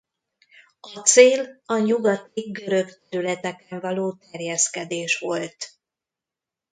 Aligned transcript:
A 0.79 0.99
cél 0.99 1.61
a 1.65 1.77
nyugati 1.77 2.41
görög 2.51 3.01
területeken 3.09 3.79
való 3.79 4.13
terjeszkedés 4.13 5.19
volt. 5.19 5.73